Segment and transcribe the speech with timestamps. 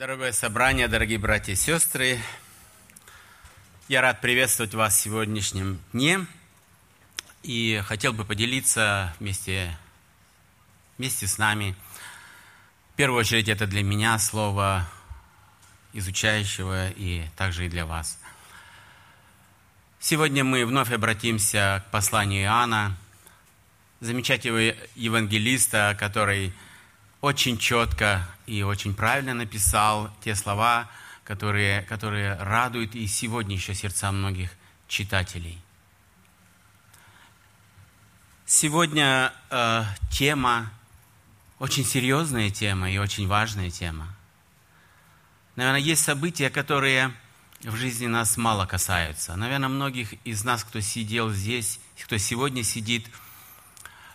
[0.00, 2.18] Дорогое собрание, дорогие братья и сестры,
[3.86, 6.26] я рад приветствовать вас в сегодняшнем дне
[7.42, 9.76] и хотел бы поделиться вместе,
[10.96, 11.76] вместе с нами.
[12.94, 14.88] В первую очередь это для меня слово
[15.92, 18.18] изучающего и также и для вас.
[19.98, 22.96] Сегодня мы вновь обратимся к посланию Иоанна,
[24.00, 26.54] замечательного евангелиста, который
[27.20, 30.90] очень четко и очень правильно написал те слова,
[31.22, 34.50] которые, которые радуют и сегодня еще сердца многих
[34.88, 35.60] читателей.
[38.46, 40.72] Сегодня э, тема,
[41.60, 44.08] очень серьезная тема и очень важная тема.
[45.54, 47.12] Наверное, есть события, которые
[47.62, 49.36] в жизни нас мало касаются.
[49.36, 53.06] Наверное, многих из нас, кто сидел здесь, кто сегодня сидит–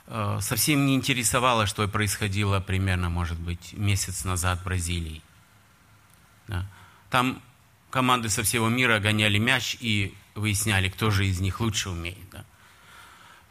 [0.07, 5.21] совсем не интересовало, что происходило примерно, может быть, месяц назад в Бразилии.
[6.47, 6.65] Да.
[7.09, 7.41] Там
[7.89, 12.45] команды со всего мира гоняли мяч и выясняли, кто же из них лучше умеет да,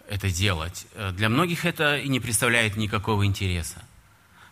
[0.08, 0.86] это делать.
[0.92, 3.82] Э, для многих это и не представляет никакого интереса.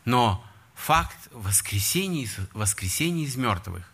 [0.05, 3.85] Но факт воскресения, воскресения из мертвых,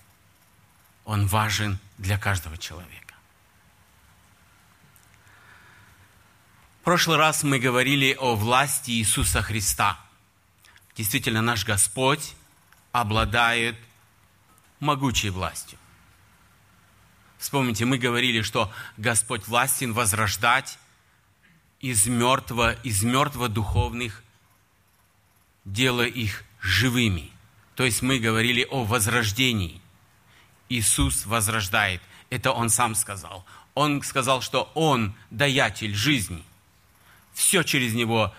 [1.04, 3.14] он важен для каждого человека.
[6.88, 10.00] Прошлый раз мы говорили о власти Иисуса Христа.
[10.96, 12.32] Действительно, наш Господь
[12.92, 13.76] обладает
[14.80, 15.78] могучей властью.
[17.36, 20.78] Вспомните, мы говорили, что Господь властен возрождать
[21.80, 24.24] из мертвого, из мертвого духовных,
[25.66, 27.30] делая их живыми.
[27.74, 29.82] То есть мы говорили о возрождении.
[30.70, 32.00] Иисус возрождает.
[32.30, 33.44] Это Он сам сказал.
[33.74, 36.42] Он сказал, что Он даятель жизни–
[37.38, 38.34] все через него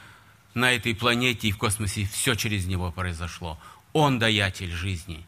[0.53, 3.57] на этой планете и в космосе, все через него произошло.
[3.93, 5.25] Он даятель жизни.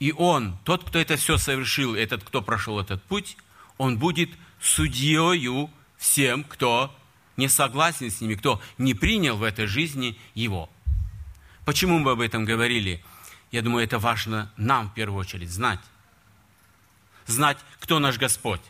[0.00, 3.36] И он, тот, кто это все совершил, этот, кто прошел этот путь,
[3.76, 6.96] он будет судьею всем, кто
[7.36, 10.70] не согласен с ними, кто не принял в этой жизни его.
[11.66, 13.04] Почему мы об этом говорили?
[13.52, 15.80] Я думаю, это важно нам в первую очередь знать.
[17.26, 18.62] Знать, кто наш Господь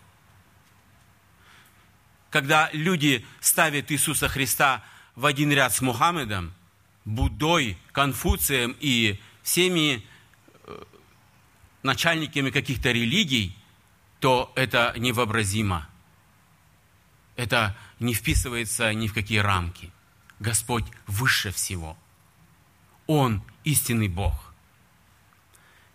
[2.34, 4.82] когда люди ставят Иисуса Христа
[5.14, 6.52] в один ряд с Мухаммедом,
[7.04, 10.04] Буддой, Конфуцием и всеми
[10.64, 10.82] э,
[11.84, 13.56] начальниками каких-то религий,
[14.18, 15.88] то это невообразимо.
[17.36, 19.92] Это не вписывается ни в какие рамки.
[20.40, 21.96] Господь выше всего.
[23.06, 24.52] Он истинный Бог.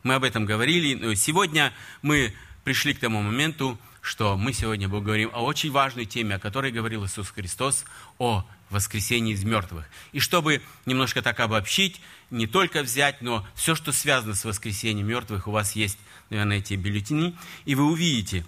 [0.04, 2.34] Мы об этом говорили, сегодня мы
[2.64, 7.06] пришли к тому моменту, что мы сегодня поговорим о очень важной теме, о которой говорил
[7.06, 7.86] Иисус Христос,
[8.18, 9.86] о воскресении из мертвых.
[10.12, 12.00] И чтобы немножко так обобщить,
[12.30, 15.98] не только взять, но все, что связано с воскресением мертвых, у вас есть,
[16.30, 18.46] наверное, эти бюллетени, и вы увидите,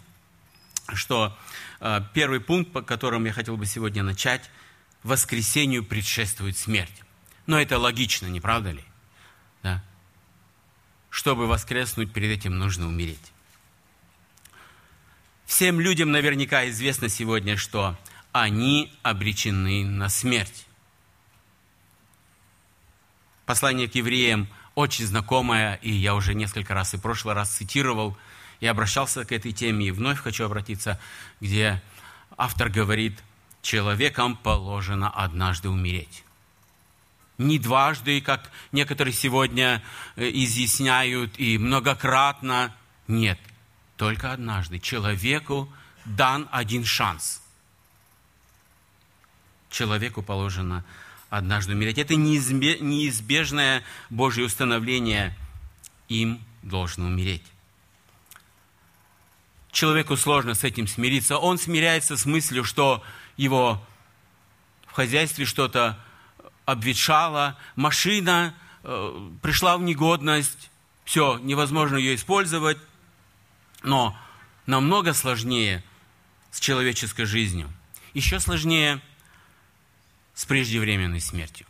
[0.93, 1.37] что
[1.79, 4.49] э, первый пункт, по которому я хотел бы сегодня начать,
[5.03, 7.03] воскресению предшествует смерть.
[7.47, 8.83] Но это логично, не правда ли?
[9.63, 9.83] Да?
[11.09, 13.31] Чтобы воскреснуть, перед этим нужно умереть.
[15.51, 17.97] Всем людям наверняка известно сегодня, что
[18.31, 20.65] они обречены на смерть.
[23.45, 28.17] Послание к евреям очень знакомое, и я уже несколько раз и в прошлый раз цитировал,
[28.61, 30.97] и обращался к этой теме, и вновь хочу обратиться,
[31.41, 31.83] где
[32.37, 33.19] автор говорит,
[33.61, 36.23] человекам положено однажды умереть.
[37.37, 39.83] Не дважды, как некоторые сегодня
[40.15, 42.73] э, изъясняют, и многократно.
[43.09, 43.37] Нет,
[44.01, 44.79] только однажды.
[44.79, 45.71] Человеку
[46.05, 47.39] дан один шанс.
[49.69, 50.83] Человеку положено
[51.29, 51.99] однажды умереть.
[51.99, 55.37] Это неизбежное Божье установление.
[56.09, 57.45] Им должно умереть.
[59.71, 61.37] Человеку сложно с этим смириться.
[61.37, 63.03] Он смиряется с мыслью, что
[63.37, 63.85] его
[64.87, 65.99] в хозяйстве что-то
[66.65, 70.71] обветшало, машина э, пришла в негодность,
[71.05, 72.79] все, невозможно ее использовать,
[73.83, 74.17] но
[74.65, 75.83] намного сложнее
[76.51, 77.71] с человеческой жизнью.
[78.13, 79.01] Еще сложнее
[80.33, 81.65] с преждевременной смертью.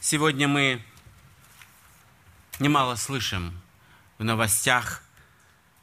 [0.00, 0.82] Сегодня мы
[2.58, 3.60] немало слышим
[4.18, 5.02] в новостях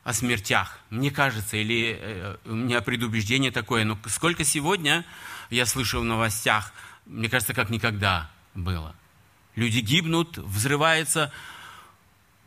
[0.03, 0.79] о смертях.
[0.89, 5.05] Мне кажется, или э, у меня предубеждение такое, но сколько сегодня
[5.49, 6.71] я слышу в новостях,
[7.05, 8.95] мне кажется, как никогда было.
[9.55, 11.31] Люди гибнут, взрывается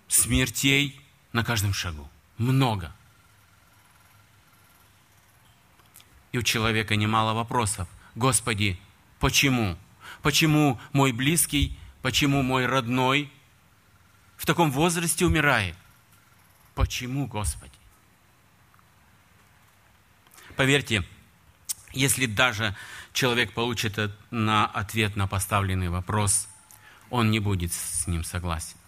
[0.08, 0.99] смертей
[1.32, 2.08] на каждом шагу.
[2.38, 2.92] Много.
[6.32, 7.88] И у человека немало вопросов.
[8.14, 8.80] Господи,
[9.18, 9.76] почему?
[10.22, 13.32] Почему мой близкий, почему мой родной
[14.40, 15.76] в таком возрасте умирает.
[16.74, 17.74] Почему, Господи?
[20.56, 21.04] Поверьте,
[21.92, 22.74] если даже
[23.12, 23.98] человек получит
[24.30, 26.48] на ответ на поставленный вопрос,
[27.10, 28.79] он не будет с ним согласен.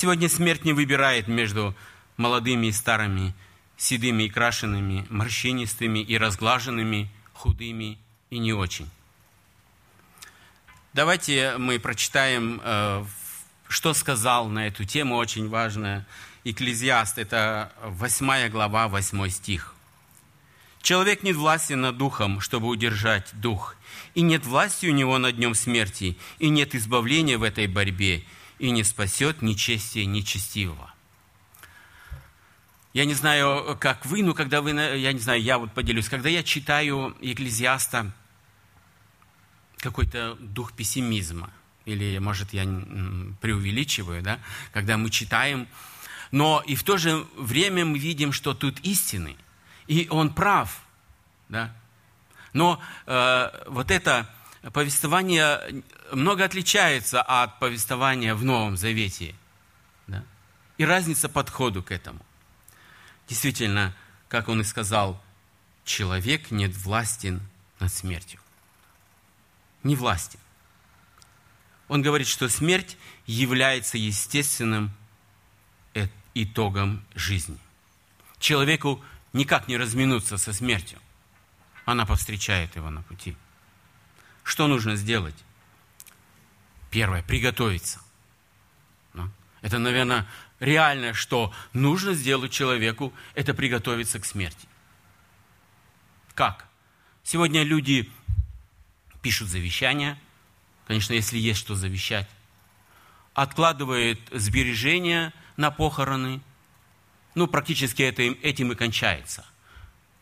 [0.00, 1.74] Сегодня смерть не выбирает между
[2.16, 3.34] молодыми и старыми,
[3.76, 7.98] седыми и крашенными, морщинистыми и разглаженными, худыми
[8.30, 8.88] и не очень.
[10.92, 13.04] Давайте мы прочитаем, э,
[13.66, 16.06] что сказал на эту тему, очень важное.
[16.44, 19.74] Экклезиаст, это 8 глава, 8 стих.
[20.80, 23.74] Человек нет власти над духом, чтобы удержать дух,
[24.14, 28.22] и нет власти у него над днем смерти, и нет избавления в этой борьбе,
[28.58, 30.92] и не спасет нечестие нечестивого.
[32.92, 36.28] Я не знаю, как вы, но когда вы, я не знаю, я вот поделюсь, когда
[36.28, 38.12] я читаю Екклезиаста,
[39.76, 41.50] какой-то дух пессимизма,
[41.84, 42.64] или, может, я
[43.40, 44.40] преувеличиваю, да,
[44.72, 45.68] когда мы читаем,
[46.30, 49.36] но и в то же время мы видим, что тут истины,
[49.86, 50.82] и он прав,
[51.48, 51.74] да.
[52.52, 54.28] Но э, вот это
[54.72, 55.82] повествование
[56.12, 59.34] много отличается от повествования в Новом Завете,
[60.06, 60.24] да?
[60.76, 62.20] и разница подходу к этому.
[63.28, 63.94] Действительно,
[64.28, 65.22] как он и сказал,
[65.84, 67.40] человек нет властен
[67.78, 68.40] над смертью.
[69.82, 70.40] Не властен.
[71.88, 74.92] Он говорит, что смерть является естественным
[76.34, 77.58] итогом жизни.
[78.38, 80.98] Человеку никак не разминуться со смертью.
[81.84, 83.36] Она повстречает его на пути.
[84.48, 85.34] Что нужно сделать?
[86.90, 88.00] Первое, приготовиться.
[89.12, 89.30] Ну,
[89.60, 90.26] это, наверное,
[90.58, 94.66] реальное, что нужно сделать человеку, это приготовиться к смерти.
[96.34, 96.66] Как?
[97.22, 98.10] Сегодня люди
[99.20, 100.18] пишут завещания,
[100.86, 102.26] конечно, если есть что завещать,
[103.34, 106.40] откладывают сбережения на похороны,
[107.34, 109.44] ну, практически это, этим и кончается.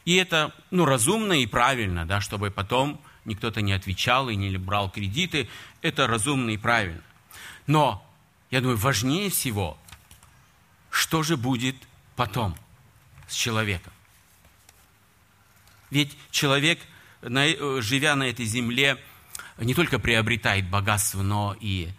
[0.04, 4.90] И это, ну, разумно и правильно, да, чтобы потом никто-то не отвечал и не брал
[4.90, 5.48] кредиты.
[5.82, 7.02] Это разумно и правильно.
[7.66, 8.02] Но,
[8.50, 9.78] я думаю, важнее всего
[10.96, 11.76] что же будет
[12.16, 12.56] потом
[13.28, 13.92] с человеком.
[15.90, 16.80] Ведь человек,
[17.20, 18.98] живя на этой земле,
[19.58, 21.90] не только приобретает богатство, но и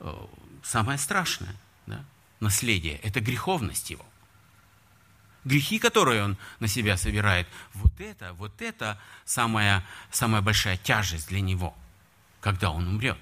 [0.00, 0.26] э,
[0.62, 1.54] самое страшное
[1.86, 2.02] да,
[2.40, 4.06] наследие– это греховность его.
[5.46, 11.40] Грехи, которые он на себя собирает, вот это, вот это самая, самая большая тяжесть для
[11.40, 11.72] него,
[12.40, 13.16] когда он умрет.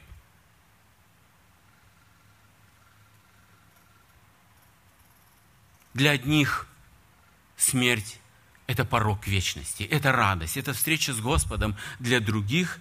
[5.92, 6.66] Для одних
[7.58, 8.18] смерть–
[8.66, 11.76] это порог вечности, это радость, это встреча с Господом.
[11.98, 12.80] Для других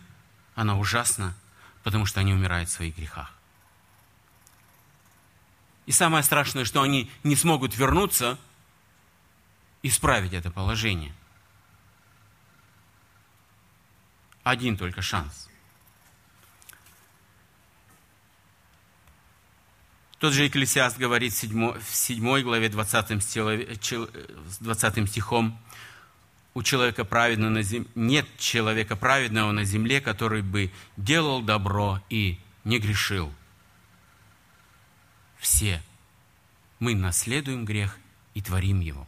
[0.56, 1.36] она ужасна,
[1.84, 3.34] потому что они умирают в своих грехах.
[5.86, 8.40] И самое страшное, что они не смогут вернуться,
[9.84, 11.14] исправить это положение.
[14.44, 15.50] Один только шанс–
[20.24, 24.10] Тот же Екклесиаст говорит в 7, в 7 главе 20, стих,
[24.62, 25.60] 20 стихом,
[26.54, 27.86] у человека праведного на зем...
[27.94, 33.34] нет человека праведного на земле, который бы делал добро и не грешил.
[35.40, 35.84] Все
[36.80, 37.98] мы наследуем грех
[38.34, 39.06] и творим его.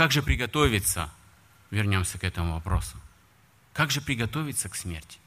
[0.00, 1.10] Как же приготовиться?
[1.70, 2.96] Вернемся к этому вопросу.
[3.74, 5.18] Как же приготовиться к смерти?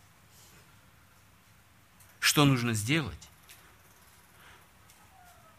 [2.20, 3.30] Что нужно сделать?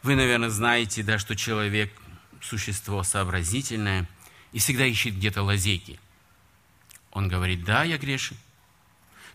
[0.02, 1.92] Вы, наверное, знаете, да, что человек–
[2.42, 4.08] существо сообразительное
[4.50, 6.00] и всегда ищет где-то лазейки.
[7.12, 8.36] Он говорит, да, я грешен,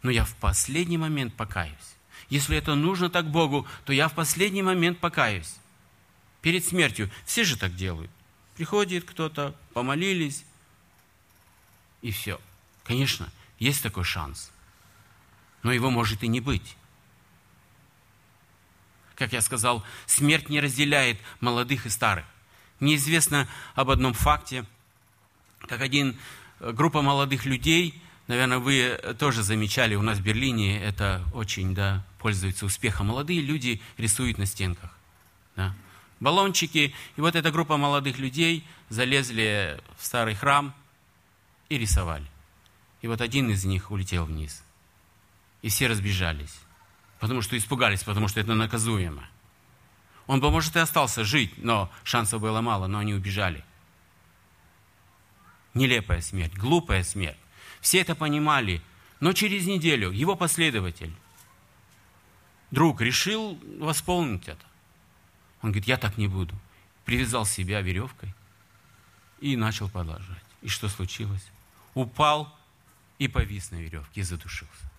[0.03, 1.95] но я в последний момент покаюсь.
[2.27, 5.55] Если это нужно так Богу, то я в последний момент покаюсь.
[6.41, 7.09] Перед смертью.
[7.25, 8.11] Все же так делают.
[8.59, 10.43] Приходит кто-то, помолились,
[12.01, 12.41] и все.
[12.83, 14.51] Конечно, есть такой шанс.
[15.63, 16.75] Но его может и не быть
[19.15, 22.25] как я сказал, смерть не разделяет молодых и старых.
[22.81, 24.65] Мне известно об одном факте,
[25.67, 26.17] как один
[26.59, 32.05] э, группа молодых людей, наверное, вы тоже замечали, у нас в Берлине это очень да,
[32.17, 33.07] пользуется успехом.
[33.07, 34.91] Молодые люди рисуют на стенках.
[35.55, 35.75] Да.
[36.19, 36.93] Баллончики.
[37.15, 40.73] И вот эта группа молодых людей залезли в старый храм
[41.69, 42.25] и рисовали.
[43.01, 44.63] И вот один из них улетел вниз.
[45.61, 46.59] И все разбежались
[47.19, 49.27] потому что испугались, потому что это наказуемо.
[50.27, 53.63] Он бы, может, и остался жить, но шансов было мало, но они убежали.
[55.73, 57.37] Нелепая смерть, глупая смерть.
[57.81, 58.81] Все это понимали,
[59.21, 61.13] Но через неделю его последователь,
[62.71, 64.65] друг, решил восполнить это.
[65.61, 66.55] Он говорит, я так не буду.
[67.05, 68.33] Привязал себя веревкой
[69.39, 70.43] и начал подлаживать.
[70.61, 71.45] И что случилось?
[71.93, 72.55] Упал
[73.17, 74.91] и повис на веревке и задушился.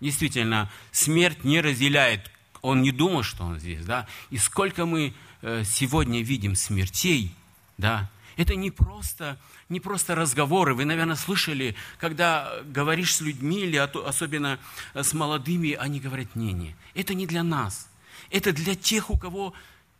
[0.00, 2.30] Действительно, смерть не разделяет.
[2.60, 4.06] Он не думал, что он здесь, да.
[4.30, 7.34] И сколько мы э, сегодня видим смертей,
[7.78, 10.74] да, это не просто, не просто разговоры.
[10.74, 14.58] Вы, наверное, слышали, когда говоришь с людьми, или особенно
[14.94, 17.88] с молодыми, они говорят, не-не, это не для нас.
[18.30, 19.54] Это для тех, у кого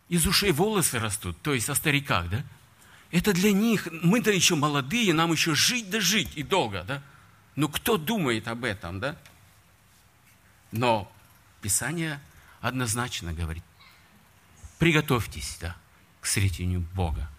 [0.09, 2.45] из ушей волосы растут, то есть о стариках, да?
[3.11, 3.89] Это для них.
[4.03, 7.03] Мы-то еще молодые, нам еще жить да жить и долго, да?
[7.57, 9.17] Но кто думает об этом, да?
[10.73, 11.11] Но
[11.61, 12.21] Писание
[12.61, 13.63] однозначно говорит,
[14.79, 15.77] приготовьтесь, да,
[16.21, 17.31] к сретению Бога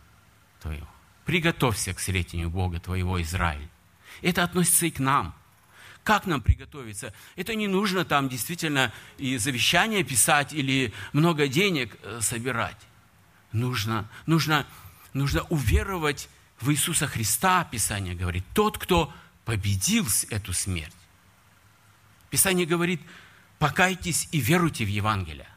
[0.62, 0.88] твоего.
[1.26, 3.70] Приготовься к сретению Бога твоего, Израиль.
[4.22, 5.36] Это относится и к нам.
[6.06, 7.16] Как нам приготовиться?
[7.36, 12.78] Это не нужно там действительно и завещание писать или много денег э, собирать.
[13.52, 14.68] Нужно, нужно,
[15.14, 16.30] нужно уверовать
[16.62, 18.44] в Иисуса Христа, Писание говорит.
[18.54, 19.12] Тот, кто
[19.46, 20.94] победил эту смерть.
[22.30, 23.02] Писание говорит,
[23.58, 25.50] покайтесь и веруйте в Евангелие.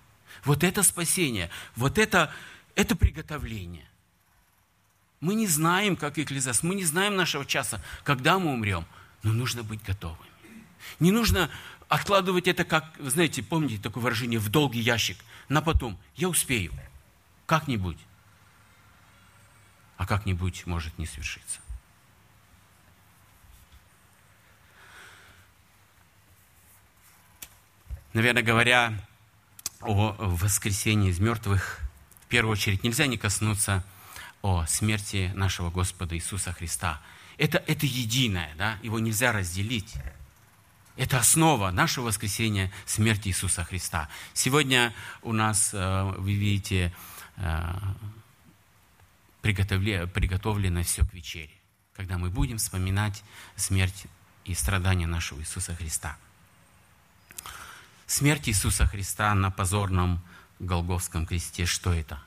[0.44, 2.32] Вот это спасение, вот это,
[2.74, 3.86] это приготовление.
[5.20, 8.86] Мы не знаем, как Экклезиаст, мы не знаем нашего часа, когда мы умрем,
[9.22, 10.27] но нужно быть готовыми.
[11.00, 11.50] Не нужно
[11.88, 15.18] откладывать это как, знаете, помните такое выражение, в долгий ящик,
[15.48, 15.98] на потом.
[16.16, 16.72] Я успею,
[17.46, 17.98] как-нибудь.
[19.96, 21.60] А как-нибудь может не свершиться.
[28.12, 28.92] Наверное, говоря
[29.80, 31.80] о воскресении из мертвых,
[32.24, 33.84] в первую очередь нельзя не коснуться
[34.42, 37.00] о смерти нашего Господа Иисуса Христа.
[37.36, 38.78] Это, это единое, да?
[38.82, 39.94] его нельзя разделить.
[40.98, 44.08] Это основа нашего воскресения, смерти Иисуса Христа.
[44.34, 46.92] Сегодня у нас, э, вы видите,
[47.36, 47.64] э,
[49.40, 51.52] приготовлено все к вечере,
[51.94, 53.22] когда мы будем вспоминать
[53.54, 54.06] смерть
[54.44, 56.16] и страдания нашего Иисуса Христа.
[58.08, 60.20] Смерть Иисуса Христа на позорном
[60.58, 62.20] Голговском кресте, что это?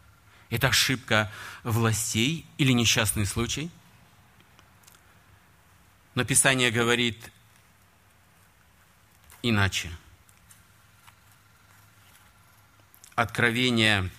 [0.49, 1.29] Это ошибка
[1.65, 3.69] властей или несчастный случай?
[6.15, 7.31] Но Писание говорит
[9.43, 9.91] иначе.
[13.15, 14.09] Откровение,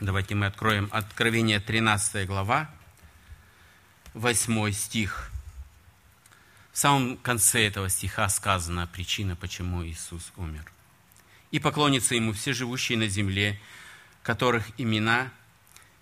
[0.00, 2.70] давайте мы откроем, Откровение 13 глава,
[4.14, 5.30] 8 стих.
[6.72, 10.70] В самом конце этого стиха сказана причина, почему Иисус умер.
[11.50, 13.60] «И поклонятся Ему все живущие на земле,
[14.22, 15.30] которых имена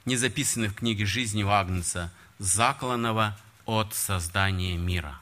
[0.05, 5.19] не записаны в книге жизни у Агнца, закланного от создания мира.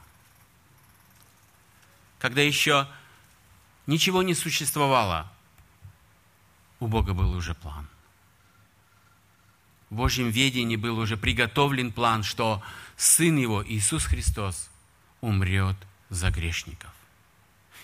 [2.19, 2.87] Когда еще
[3.87, 5.31] ничего не существовало,
[6.79, 7.87] у Бога был уже план.
[9.89, 12.63] В Божьем ведении был уже приготовлен план, что
[12.97, 14.69] Сын Его, Иисус Христос,
[15.21, 15.77] умрет
[16.09, 16.91] за грешников.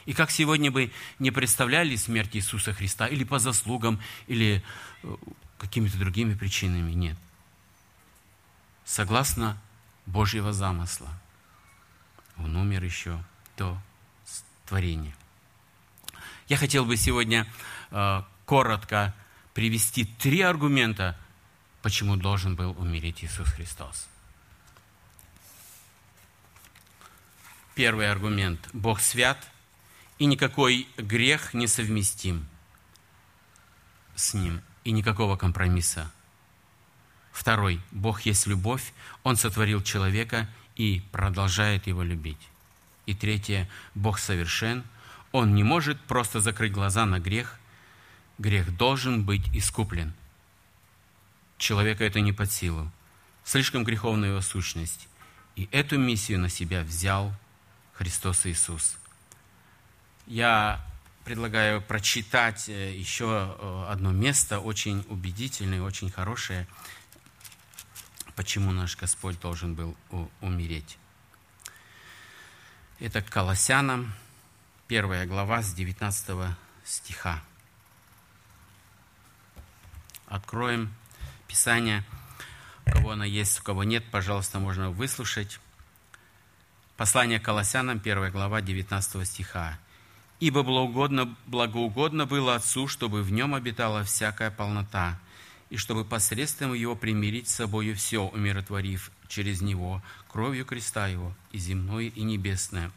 [0.06, 4.64] И как сегодня бы не представляли смерть Иисуса Христа, или по заслугам, или
[5.04, 5.16] э,
[5.60, 7.18] какими-то другими причинами, нет.
[8.86, 9.62] Согласно
[10.08, 11.10] Божьего замысла,
[12.38, 13.24] он умер еще
[13.56, 13.80] до
[14.66, 15.16] творения.
[16.50, 17.48] Я хотел бы сегодня
[17.92, 19.16] э, коротко
[19.54, 21.18] привести три аргумента,
[21.82, 24.10] почему должен был умереть Иисус Христос.
[27.76, 28.68] Первый аргумент.
[28.74, 29.48] Бог свят–
[30.20, 32.46] и никакой грех не совместим
[34.16, 36.12] с ним, и никакого компромисса.
[37.32, 37.82] Второй.
[37.92, 42.50] Бог есть любовь, Он сотворил человека и продолжает его любить.
[43.06, 43.70] И третье.
[43.96, 44.84] Бог совершен,
[45.32, 47.60] Он не может просто закрыть глаза на грех.
[48.38, 50.14] Грех должен быть искуплен.
[51.58, 52.92] Человека это не под силу.
[53.44, 55.08] Слишком греховная его сущность.
[55.56, 57.34] И эту миссию на себя взял
[57.94, 58.98] Христос Иисус–
[60.30, 60.80] я
[61.26, 66.68] предлагаю прочитать э, еще э, одно место, очень убедительное, очень хорошее,
[68.36, 69.98] почему наш Господь должен был
[70.40, 71.00] умереть.
[73.00, 74.14] Это к Колоссянам,
[74.90, 77.44] первая глава с 19 стиха.
[80.26, 80.92] Откроем
[81.48, 82.04] Писание.
[82.88, 85.60] У кого оно есть, у кого нет, пожалуйста, можно выслушать.
[86.98, 89.78] Послание к Колоссянам, первая глава, 19 стиха.
[90.40, 95.20] Ибо благоугодно, благоугодно было Отцу, чтобы в нем обитала всякая полнота,
[95.70, 101.60] и чтобы посредством его примирить с собою все, умиротворив через него кровью креста его, и
[101.60, 102.92] земное, и небесное,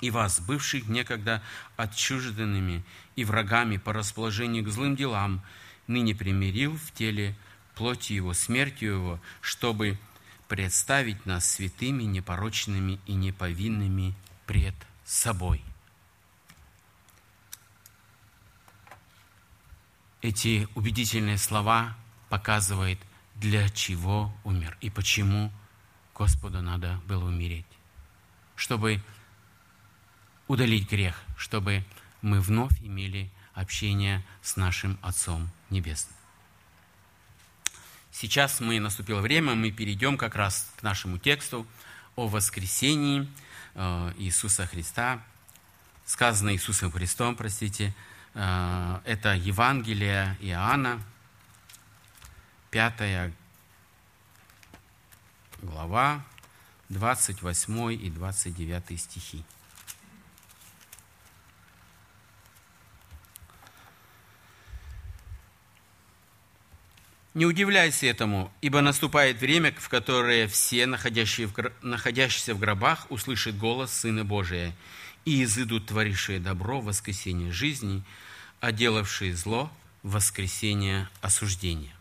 [0.00, 1.42] и вас, бывших некогда
[1.76, 2.84] отчужденными
[3.16, 5.42] и врагами по расположению к злым делам,
[5.86, 7.36] ныне примирил в теле
[7.74, 9.98] плоти Его, смертью Его, чтобы
[10.48, 14.14] представить нас святыми, непорочными и неповинными
[14.46, 14.74] пред
[15.04, 15.62] собой.
[20.22, 21.96] Эти убедительные слова
[22.30, 22.98] показывают,
[23.34, 25.52] для чего умер и почему
[26.14, 27.66] Господу надо было умереть.
[28.56, 29.02] Чтобы
[30.48, 31.84] удалить грех, чтобы
[32.22, 36.14] мы вновь имели общение с нашим Отцом Небесным.
[38.10, 41.66] Сейчас мы, наступило время, мы перейдем как раз к нашему тексту
[42.16, 43.28] о воскресении
[43.74, 45.20] э, Иисуса Христа,
[46.06, 47.92] сказано Иисусом Христом, простите,
[48.34, 51.02] э, это Евангелие Иоанна,
[52.70, 53.32] 5
[55.62, 56.24] глава,
[56.88, 59.44] 28 и 29 стихи.
[67.34, 73.58] Не удивляйся этому, ибо наступает время, в которое все, находящие в, находящиеся в гробах, услышат
[73.58, 74.72] голос Сына Божия,
[75.24, 78.04] и изыдут творившие добро воскресение жизни,
[78.60, 79.68] а делавшие зло
[80.04, 81.96] воскресение осуждения.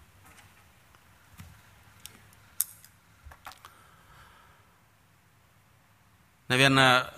[6.47, 7.11] Наверное,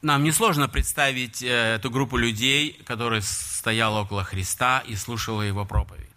[0.00, 6.07] нам несложно представить э, эту группу людей, которая стояла около Христа и слушала Его проповедь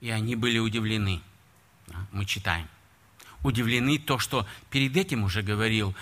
[0.00, 1.22] и они были удивлены.
[2.12, 2.68] Мы читаем.
[3.42, 5.94] Удивлены то, что перед этим уже говорил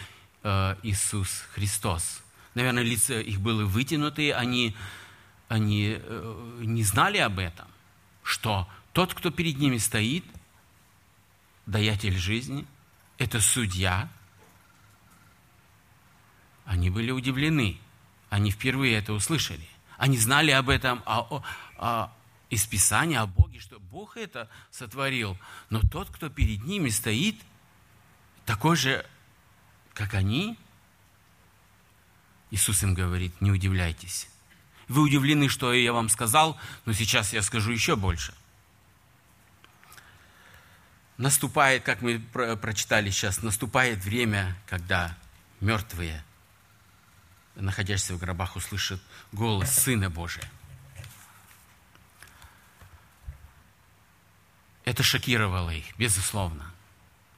[0.42, 2.22] э, Иисус Христос.
[2.54, 4.74] Наверное, лица их были вытянутые, они,
[5.48, 7.66] они э, не знали об этом,
[8.22, 10.24] что тот, кто перед ними стоит,
[11.66, 12.66] даятель жизни,
[13.18, 14.08] это судья.
[16.64, 17.78] Они были удивлены.
[18.30, 19.68] Они впервые это услышали.
[19.96, 21.42] Они знали об этом, а,
[21.76, 22.12] а,
[22.54, 25.36] из Писания о Боге, что Бог это сотворил.
[25.70, 27.40] Но тот, кто перед ними стоит,
[28.46, 29.04] такой же,
[29.92, 30.58] как они,
[32.50, 34.28] Иисус им говорит, не удивляйтесь.
[34.88, 38.34] Вы удивлены, что я вам сказал, но сейчас я скажу еще больше.
[41.16, 45.16] Наступает, как мы прочитали сейчас, наступает время, когда
[45.60, 46.24] мертвые,
[47.54, 49.00] находящиеся в гробах, услышат
[49.32, 50.48] голос Сына Божия.
[54.84, 56.70] Это шокировало их, безусловно.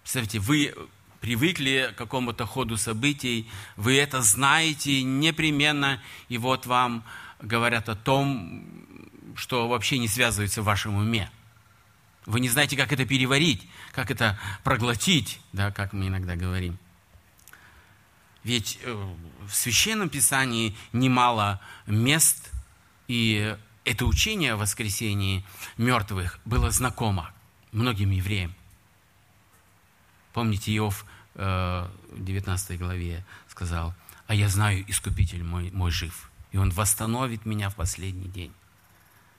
[0.03, 0.75] Представьте, вы
[1.21, 7.05] привыкли к какому-то ходу событий, вы это знаете непременно, и вот вам
[7.41, 8.65] говорят о том,
[9.37, 11.31] что вообще не связывается в вашем уме.
[12.27, 16.79] Вы не знаете, как это переварить, как это проглотить, да, как мы иногда говорим.
[18.43, 19.15] Ведь э,
[19.49, 22.51] в Священном Писании немало мест,
[23.09, 25.45] и это учение о воскресении
[25.77, 27.33] мертвых было знакомо
[27.73, 28.55] многим евреям.
[30.33, 33.95] Помните, Иов э, в 19 главе сказал,
[34.27, 38.53] «А я знаю, Искупитель мой, мой жив, и Он восстановит меня в последний день».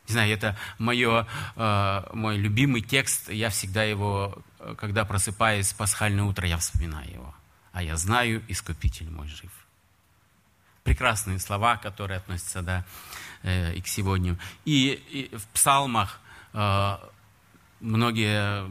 [0.07, 4.37] Не знаю, это мое, э, мой любимый текст, я всегда его,
[4.77, 7.35] когда просыпаюсь в пасхальное утро, я вспоминаю его.
[7.73, 9.51] «А я знаю, Искупитель мой жив».
[10.83, 12.85] Прекрасные слова, которые относятся да,
[13.43, 14.37] э, и к сегодня.
[14.65, 16.19] И, и в псалмах
[17.79, 18.69] многие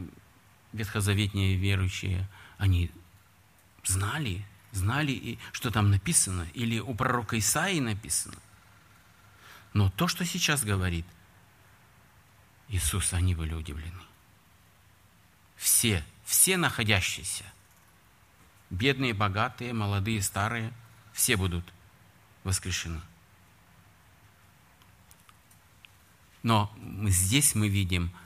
[0.73, 2.91] ветхозаветные верующие, они
[3.85, 8.37] знали, знали, что там написано, или у пророка Исаии написано.
[9.73, 11.07] Но то, что сейчас говорит
[12.69, 13.93] Иисус, они были удивлены.
[15.57, 17.45] Все, все находящиеся,
[18.71, 20.73] бедные, богатые, молодые, старые,
[21.13, 21.65] все будут
[22.45, 23.01] воскрешены.
[26.43, 26.73] Но
[27.09, 28.13] здесь мы видим–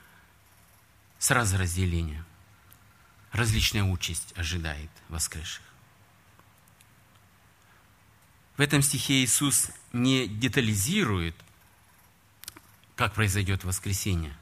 [1.21, 2.25] сразу разделение.
[3.31, 5.63] Различная участь ожидает воскресших.
[8.57, 11.37] В этом стихе Иисус не детализирует,
[12.97, 14.37] как произойдет воскресение,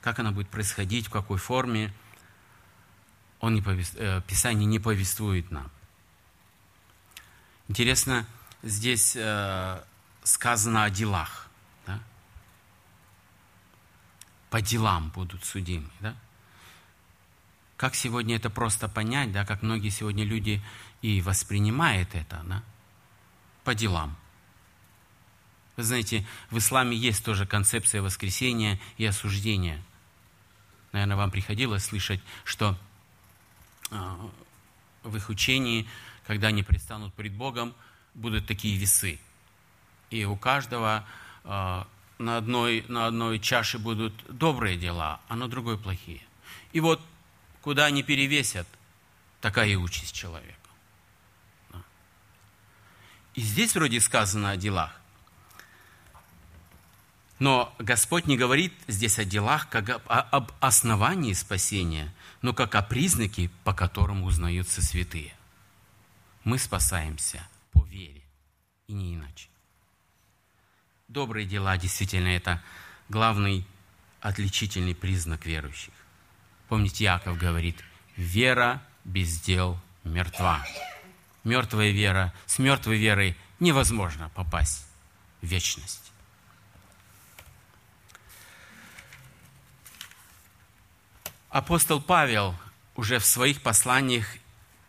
[0.00, 1.94] как оно будет происходить, в какой форме.
[3.38, 3.94] Он не повест...
[3.96, 5.70] Э, Писание не повествует нам.
[7.68, 8.26] Интересно,
[8.62, 9.84] здесь э,
[10.24, 11.49] сказано о делах
[14.50, 15.88] по делам будут судимы.
[16.00, 16.14] Да?
[17.76, 20.62] Как сегодня это просто понять, да, как многие сегодня люди
[21.00, 22.62] и воспринимают это, да?
[23.64, 24.16] по делам.
[25.76, 29.82] Вы знаете, в исламе есть тоже концепция воскресения и осуждения.
[30.92, 32.76] Наверное, вам приходилось слышать, что
[33.90, 34.16] э,
[35.04, 35.88] в их учении,
[36.26, 37.74] когда они предстанут пред Богом,
[38.14, 39.20] будут такие весы.
[40.10, 41.06] И у каждого
[41.44, 41.84] э,
[42.20, 46.22] на, одной, на одной чаше будут добрые дела, а на другой плохие.
[46.72, 47.00] И вот
[47.62, 48.68] куда они перевесят,
[49.40, 50.56] такая и участь человека.
[53.34, 55.00] И здесь вроде сказано о делах.
[57.38, 63.50] Но Господь не говорит здесь о делах, как об, основании спасения, но как о признаке,
[63.64, 65.32] по которому узнаются святые.
[66.44, 68.22] Мы спасаемся по вере,
[68.88, 69.49] и не иначе.
[71.10, 72.62] Добрые дела действительно это
[73.08, 73.66] главный
[74.20, 75.92] отличительный признак верующих.
[76.68, 77.82] Помните, Яков говорит,
[78.16, 80.64] вера без дел мертва.
[81.42, 84.86] Мертвая вера, с мертвой верой невозможно попасть
[85.42, 86.12] в вечность.
[91.48, 92.54] Апостол Павел
[92.94, 94.28] уже в своих посланиях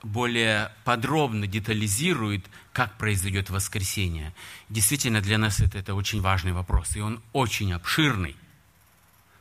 [0.03, 4.33] более подробно детализирует, как произойдет воскресение.
[4.69, 8.35] Действительно, для нас это, это очень важный вопрос, и он очень обширный.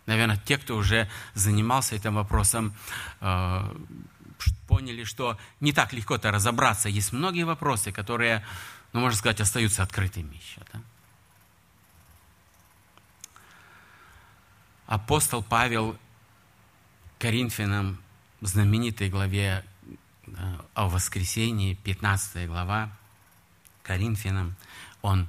[0.06, 2.74] Наверное, те, кто уже занимался этим вопросом,
[3.20, 3.76] э,
[4.66, 6.88] поняли, что не так легко-то разобраться.
[6.88, 8.44] Есть многие вопросы, которые,
[8.92, 10.60] ну, можно сказать, остаются открытыми еще.
[10.72, 10.80] Да?
[14.86, 15.96] Апостол Павел
[17.18, 17.98] Коринфянам,
[18.40, 19.64] в знаменитой главе
[20.74, 22.90] о воскресении, 15 глава,
[23.82, 24.56] Коринфянам,
[25.02, 25.26] он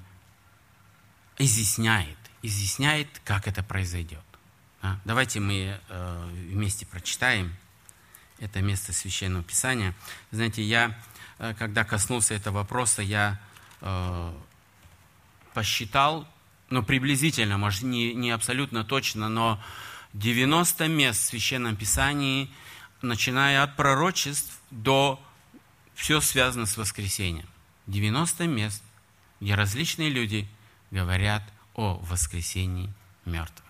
[1.37, 4.23] изъясняет, изъясняет, как это произойдет.
[5.05, 7.55] Давайте мы э, вместе прочитаем
[8.39, 9.93] это место Священного Писания.
[10.31, 10.97] Знаете, я,
[11.37, 13.39] э, когда коснулся этого вопроса, я
[13.81, 14.33] э,
[15.53, 16.27] посчитал,
[16.71, 19.61] ну, приблизительно, может, не, не абсолютно точно, но
[20.13, 22.49] 90 мест в Священном Писании,
[23.01, 25.21] начиная от пророчеств до
[25.95, 27.47] все связано с воскресением.
[27.87, 28.83] 90 мест,
[29.39, 30.47] где различные люди
[30.91, 32.91] говорят о воскресении
[33.25, 33.65] мертвых.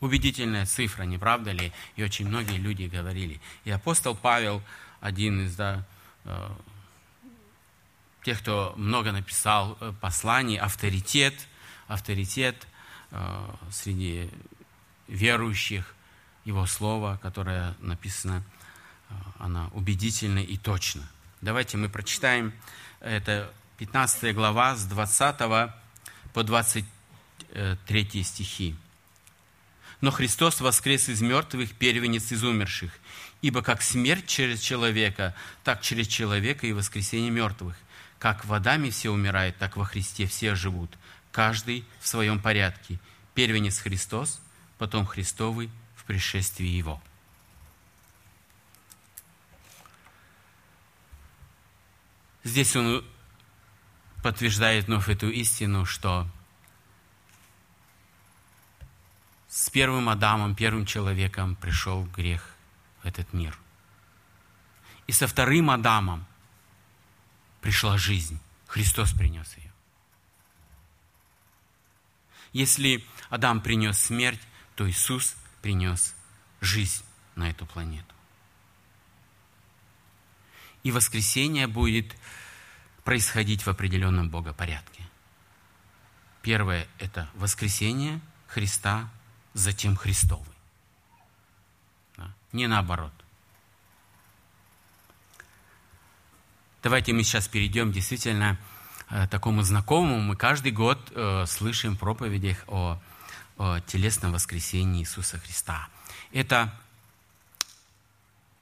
[0.00, 1.72] Убедительная цифра, не правда ли?
[1.96, 3.40] И очень многие люди говорили.
[3.64, 4.62] И апостол Павел,
[5.00, 5.84] один из да,
[6.24, 6.50] э,
[8.24, 11.34] тех, кто много написал э, посланий, авторитет,
[11.86, 12.66] авторитет
[13.10, 14.30] э, среди
[15.06, 15.94] верующих,
[16.44, 18.42] Его Слово, которое написано,
[19.08, 21.08] э, она убедительна и точна.
[21.40, 22.52] Давайте мы прочитаем
[23.00, 25.72] это 15 глава с 20
[26.32, 28.76] по 23 стихи.
[30.00, 32.92] «Но Христос воскрес из мертвых, первенец из умерших,
[33.42, 37.76] ибо как смерть через человека, так через человека и воскресение мертвых.
[38.18, 40.90] Как водами все умирают, так во Христе все живут,
[41.32, 42.98] каждый в своем порядке.
[43.34, 44.40] Первенец Христос–
[44.80, 45.79] потом Христовый в
[46.10, 47.00] пришествии Его.
[52.42, 53.04] Здесь он
[54.20, 56.26] подтверждает вновь эту истину, что
[59.48, 62.56] с первым Адамом, первым человеком пришел грех
[63.04, 63.56] в этот мир.
[65.06, 66.26] И со вторым Адамом
[67.60, 68.40] пришла жизнь.
[68.66, 69.72] Христос принес ее.
[72.52, 74.40] Если Адам принес смерть,
[74.74, 76.14] то Иисус принес
[76.60, 77.04] жизнь
[77.36, 78.14] на эту планету.
[80.82, 82.16] И воскресение будет
[83.04, 85.02] происходить в определенном богопорядке.
[86.42, 89.10] Первое– это воскресение Христа,
[89.52, 90.54] затем Христовый.
[92.16, 92.34] Да?
[92.52, 93.12] Не наоборот.
[96.82, 98.56] Давайте мы сейчас перейдем действительно
[99.08, 100.20] к э, такому знакомому.
[100.20, 102.98] Мы каждый год э, слышим в проповедях о
[103.60, 105.86] о телесном воскресении Иисуса Христа.
[106.32, 106.74] Это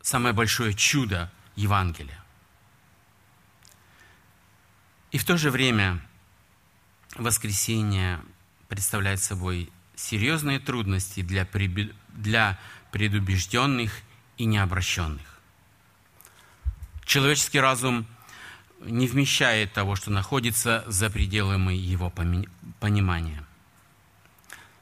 [0.03, 2.21] самое большое чудо Евангелия.
[5.13, 6.05] И в то же время
[7.15, 8.21] воскресение
[8.67, 11.47] представляет собой серьезные трудности для,
[12.09, 12.59] для
[12.91, 13.93] предубежденных
[14.37, 15.39] и необращенных.
[17.05, 18.05] Человеческий разум
[18.81, 22.13] не вмещает того, что находится за пределами его
[22.81, 23.48] понимания.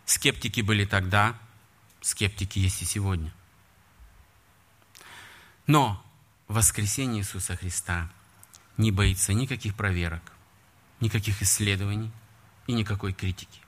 [0.07, 1.37] Скептики были тогда,
[2.01, 3.35] скептики есть и сегодня.
[5.67, 6.03] Но
[6.47, 8.09] воскресение Иисуса Христа
[8.77, 10.23] не боится никаких проверок,
[11.01, 12.13] никаких исследований
[12.69, 13.61] и никакой критики.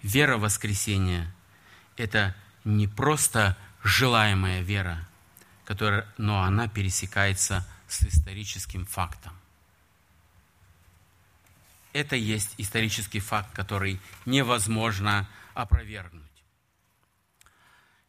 [0.00, 1.30] Вера в воскресение–
[1.96, 5.08] это не просто желаемая вера,
[5.64, 9.32] которая, но она пересекается с историческим фактом
[11.92, 16.24] это есть исторический факт, который невозможно опровергнуть.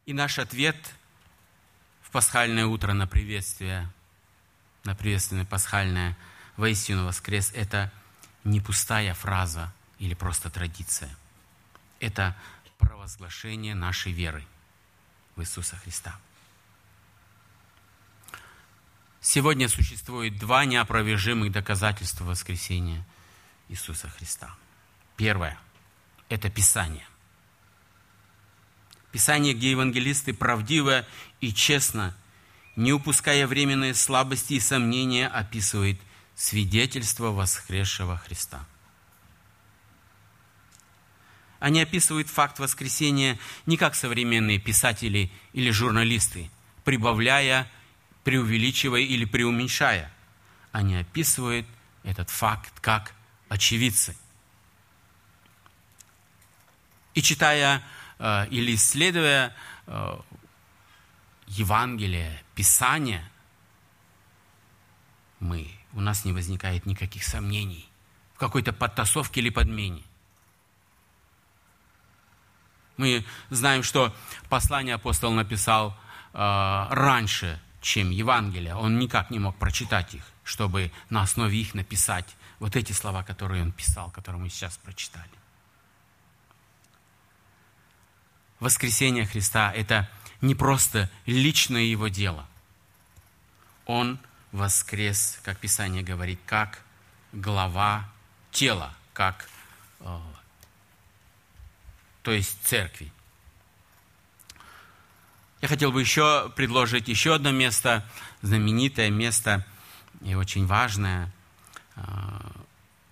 [0.06, 0.76] И наш ответ
[2.02, 3.88] в пасхальное утро на приветствие
[4.84, 6.16] на приветственное пасхальное
[6.56, 7.92] «Воистину воскрес»– это
[8.44, 11.14] не пустая фраза или просто традиция.
[12.00, 12.36] Это
[12.78, 14.44] провозглашение нашей веры
[15.36, 16.18] в Иисуса Христа.
[19.20, 23.06] Сегодня существует два неопровержимых доказательства воскресения
[23.72, 24.54] Иисуса Христа.
[25.16, 25.58] Первое–
[26.28, 27.06] это Писание.
[29.12, 31.06] Писание, где евангелисты правдиво
[31.40, 32.14] и честно,
[32.76, 35.98] не упуская временные слабости и сомнения, описывает
[36.34, 38.66] свидетельство воскресшего Христа.
[41.58, 46.50] Они описывают факт воскресения не как современные писатели или журналисты,
[46.84, 47.70] прибавляя,
[48.24, 50.12] преувеличивая или преуменьшая.
[50.72, 51.66] Они описывают
[52.02, 53.14] этот факт как
[53.52, 54.16] очевидцы.
[57.14, 57.82] И читая
[58.22, 59.52] Э, или исследуя
[59.88, 60.20] э,
[61.48, 63.28] Евангелие, Писание,
[65.40, 67.88] мы, у нас не возникает никаких сомнений
[68.34, 70.04] в какой-то подтасовке или подмене.
[72.96, 74.14] Мы знаем, что
[74.48, 75.96] послание апостол написал
[76.32, 78.76] э, раньше, чем Евангелие.
[78.76, 83.60] Он никак не мог прочитать их, чтобы на основе их написать вот эти слова, которые
[83.60, 85.28] он писал, которые мы сейчас прочитали.
[88.60, 90.08] воскресение Христа– это
[90.40, 92.46] не просто личное его дело.
[93.86, 94.20] Он
[94.52, 96.80] воскрес, как Писание говорит, как
[97.32, 98.08] глава
[98.52, 99.48] тела, как,
[99.98, 100.20] э,
[102.22, 103.10] то есть церкви.
[105.60, 108.08] Я хотел бы еще предложить еще одно место,
[108.42, 109.66] знаменитое место
[110.20, 111.32] и очень важное.
[112.02, 112.50] Э,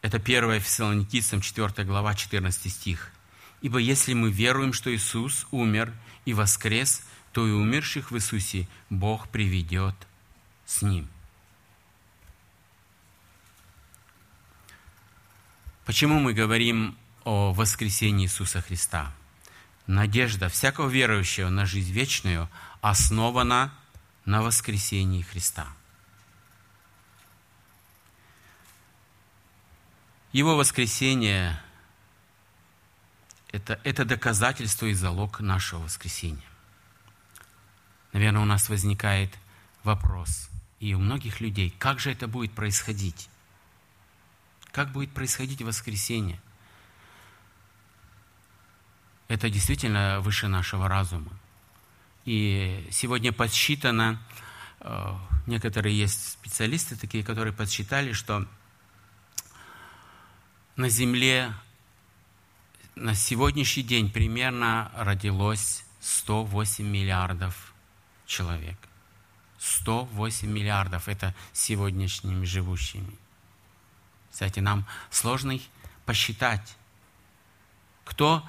[0.02, 3.12] это 1 Фессалоникийцам, 4 глава, 14 стих–
[3.60, 5.92] Ибо если мы веруем, что Иисус умер
[6.24, 9.94] и воскрес, то и умерших в Иисусе Бог приведет
[10.66, 11.08] с Ним.
[15.84, 19.12] Почему мы говорим о воскресении Иисуса Христа?
[19.86, 22.48] Надежда всякого верующего на жизнь вечную
[22.80, 23.74] основана
[24.24, 25.66] на воскресении Христа.
[30.32, 31.60] Его воскресение
[33.52, 36.46] это, это доказательство и залог нашего воскресения.
[38.12, 39.36] Наверное, у нас возникает
[39.82, 43.28] вопрос, и у многих людей, как же это будет происходить?
[44.70, 46.40] Как будет происходить воскресение?
[49.26, 51.32] Это действительно выше нашего разума.
[52.24, 54.20] И сегодня подсчитано,
[54.80, 55.16] э,
[55.46, 58.46] некоторые есть специалисты такие, которые подсчитали, что
[60.80, 61.52] на Земле
[62.94, 67.74] на сегодняшний день примерно родилось 108 миллиардов
[68.24, 68.78] человек.
[69.58, 73.12] 108 миллиардов– это сегодняшними живущими.
[74.32, 75.62] Кстати, нам сложно их
[76.06, 76.76] посчитать.
[78.06, 78.48] Кто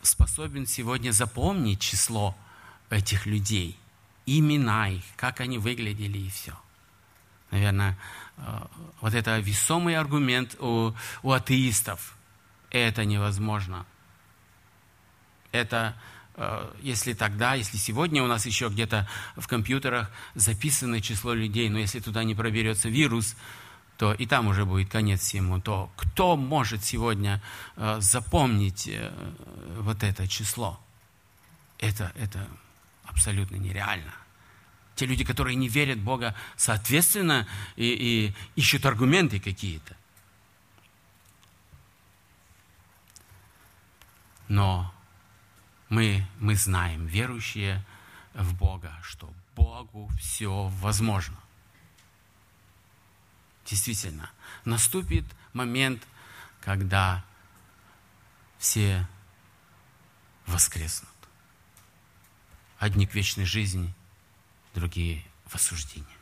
[0.00, 2.34] способен сегодня запомнить число
[2.88, 3.78] этих людей,
[4.24, 6.58] имена их, как они выглядели и все.
[7.50, 7.98] Наверное,
[9.00, 12.16] вот это весомый аргумент у, у атеистов–
[12.70, 13.86] это невозможно.
[15.52, 15.96] Это
[16.34, 21.78] э, если тогда, если сегодня у нас еще где-то в компьютерах записано число людей, но
[21.78, 23.36] если туда не проберется вирус,
[23.96, 25.60] то и там уже будет конец всему.
[25.60, 27.42] То кто может сегодня
[27.76, 29.10] э, запомнить э,
[29.78, 30.78] вот это число?
[31.78, 32.46] Это, это
[33.04, 34.12] абсолютно нереально.
[34.98, 39.96] Те люди, которые не верят в Бога, соответственно, и, и ищут аргументы какие-то.
[44.48, 44.92] Но
[45.88, 47.84] мы, мы знаем, верующие
[48.34, 51.38] в Бога, что Богу все возможно.
[53.66, 54.28] Действительно,
[54.64, 56.02] наступит момент,
[56.60, 57.24] когда
[58.58, 59.06] все
[60.46, 61.08] воскреснут.
[62.80, 63.94] Одни к вечной жизни,
[64.74, 66.18] другие в осуждении.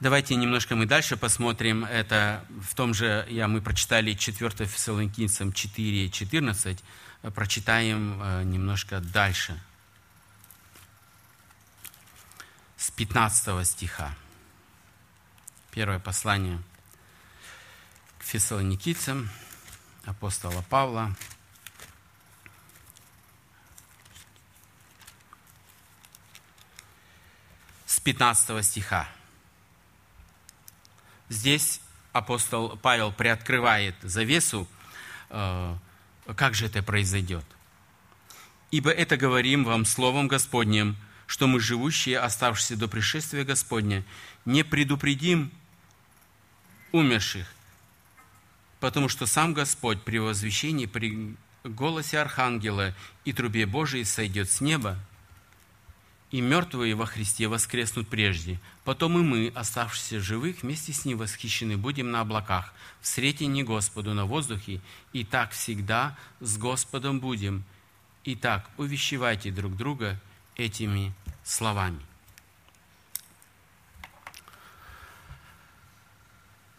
[0.00, 1.84] Давайте немножко мы дальше посмотрим.
[1.84, 6.82] Это в том же, я, мы прочитали 4 Фессалоникийцам 4, 14.
[7.34, 9.60] Прочитаем э, немножко дальше.
[12.78, 14.14] С 15 стиха.
[15.70, 16.62] Первое послание
[18.18, 19.28] к Фессалоникийцам
[20.06, 21.14] апостола Павла.
[28.00, 29.06] С 15 стиха.
[31.28, 31.82] Здесь
[32.14, 34.66] апостол Павел приоткрывает завесу,
[35.28, 35.76] э,
[36.34, 37.44] как же это произойдет.
[38.70, 44.02] «Ибо это говорим вам Словом Господним, что мы, живущие, оставшиеся до пришествия Господня,
[44.46, 45.52] не предупредим
[46.92, 47.52] умерших,
[48.80, 52.94] потому что сам Господь при возвещении, при голосе Архангела
[53.26, 54.98] и трубе Божией сойдет с неба,
[56.30, 58.60] и мертвые во Христе воскреснут прежде.
[58.84, 64.14] Потом и мы, оставшиеся живых, вместе с Ним восхищены будем на облаках, в сретении Господу
[64.14, 64.80] на воздухе,
[65.12, 67.64] и так всегда с Господом будем.
[68.24, 70.20] Итак, увещевайте друг друга
[70.56, 71.12] этими
[71.42, 72.00] словами.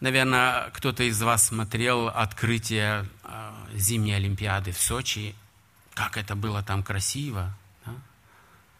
[0.00, 5.36] Наверное, кто-то из вас смотрел открытие а, зимней Олимпиады в Сочи,
[5.94, 7.54] как это было там красиво?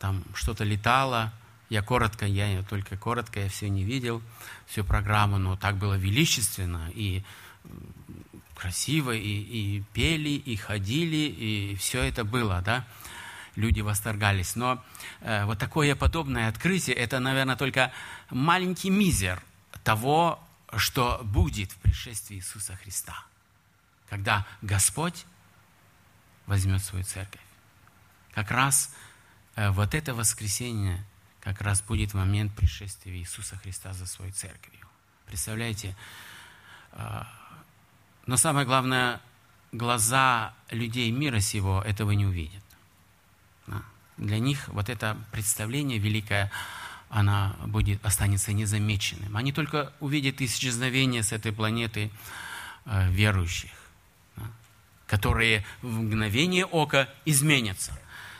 [0.02, 1.32] Там что-то летало.
[1.70, 4.20] Я коротко, я только коротко, я все не видел,
[4.66, 7.22] всю программу, но так было величественно и
[8.56, 12.84] красиво, и, и пели, и ходили, и все это было, да
[13.54, 14.56] люди восторгались.
[14.56, 14.82] Но
[15.20, 17.92] э, вот такое подобное открытие, это, наверное, только
[18.30, 19.40] маленький мизер
[19.84, 20.42] того,
[20.76, 23.24] что будет в пришествии Иисуса Христа,
[24.08, 25.26] когда Господь
[26.46, 27.40] возьмет свою церковь.
[28.32, 28.90] Как раз
[29.56, 31.04] вот это воскресенье
[31.40, 34.86] как раз будет момент пришествия Иисуса Христа за свою церковью.
[35.26, 35.96] Представляете?
[36.92, 37.22] Э,
[38.26, 39.20] но самое главное,
[39.72, 42.62] глаза людей мира сего этого не увидят.
[44.18, 46.50] Для них вот это представление великое–
[47.12, 49.36] она будет, останется незамеченным.
[49.36, 52.10] Они только увидят исчезновение с этой планеты
[52.86, 53.70] э, верующих,
[55.06, 57.92] которые в мгновение ока изменятся.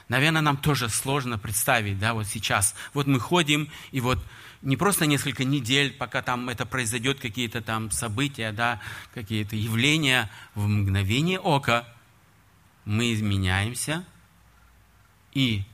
[0.09, 2.75] Наверное, нам тоже сложно представить, да, вот сейчас.
[2.95, 4.19] Вот мы ходим, и вот
[4.63, 8.81] не просто несколько недель, пока там это произойдет, какие-то там события, да,
[9.15, 11.89] какие-то явления, в мгновение ока
[12.85, 14.05] мы изменяемся,
[15.33, 15.65] и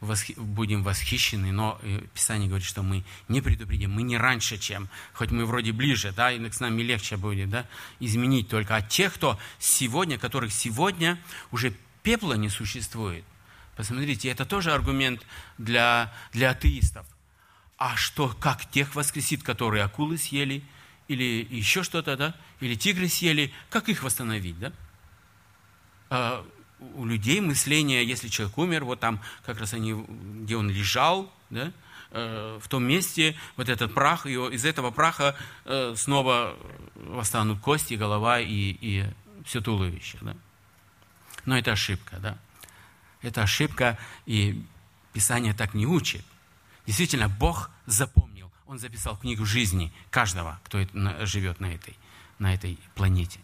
[0.00, 4.88] восхи, будем восхищены, но э, Писание говорит, что мы не предупредим, мы не раньше, чем,
[5.12, 7.66] хоть мы вроде ближе, да, и с нами легче будет, да,
[7.98, 8.76] изменить только.
[8.76, 11.18] А тех, кто сегодня, которых сегодня
[11.50, 13.24] уже пепла не существует,
[13.80, 15.22] посмотрите, это тоже аргумент
[15.58, 17.06] для, для атеистов.
[17.76, 20.62] А что, как тех воскресит, которые акулы съели,
[21.08, 24.72] или еще что-то, да, или тигры съели, как их восстановить, да?
[26.10, 26.46] А,
[26.94, 29.92] у людей мышление, если человек умер, вот там как раз они,
[30.42, 31.72] где он лежал, да,
[32.10, 36.56] э, в том месте, вот этот прах, и из этого праха э, снова
[36.94, 39.04] восстанут кости, голова и, и
[39.44, 40.18] все туловище.
[40.20, 40.36] Да?
[41.44, 42.38] Но это ошибка, да.
[43.22, 44.64] Это ошибка, и
[45.12, 46.24] Писание так не учит.
[46.86, 50.86] Действительно, Бог запомнил, Он записал книгу жизни каждого, кто
[51.26, 51.96] живет на этой,
[52.38, 53.40] на этой планете.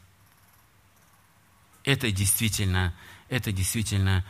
[1.85, 2.95] Это действительно
[3.29, 4.25] это действительно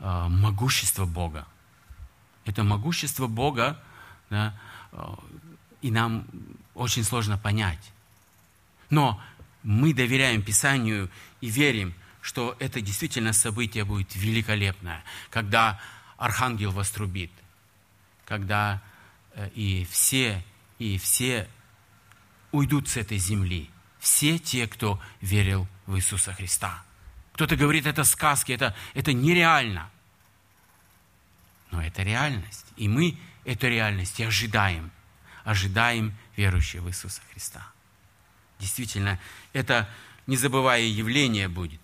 [0.00, 1.46] э, могущество Бога.
[2.44, 3.80] Это могущество Бога,
[4.30, 4.54] да,
[4.92, 5.14] э,
[5.82, 6.26] и нам
[6.74, 7.92] очень сложно понять.
[8.90, 9.20] Но
[9.62, 15.80] мы доверяем Писанию и верим, что это действительно событие будет великолепное, когда
[16.16, 17.30] архангел вострубит,
[18.24, 18.82] когда
[19.34, 20.44] э, и все,
[20.78, 21.48] и все
[22.52, 26.82] уйдут с этой земли, все те, кто верил в Иисуса Христа.
[27.32, 29.90] Кто-то говорит, это сказки, это, это нереально.
[31.70, 32.66] Но это реальность.
[32.76, 34.90] И мы эту реальность ожидаем.
[35.44, 37.66] Ожидаем верующего в Иисуса Христа.
[38.58, 39.18] Действительно,
[39.52, 39.88] это
[40.26, 41.80] незабывая явление будет.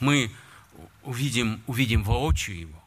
[0.00, 0.34] Мы
[1.02, 2.84] увидим, увидим воочию Его,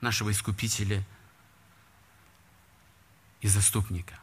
[0.00, 1.04] нашего Искупителя
[3.40, 4.18] и заступника.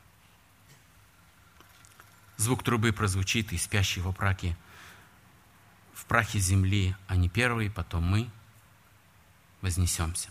[2.38, 4.58] Звук трубы прозвучит, и спящий во праке–
[6.04, 8.30] в прахе земли, они первые, потом мы
[9.62, 10.30] вознесемся.